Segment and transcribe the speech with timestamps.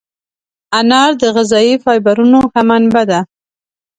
[0.79, 3.19] انار د غذایي فایبرونو ښه منبع ده.